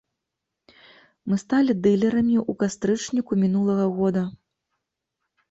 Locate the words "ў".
2.49-2.57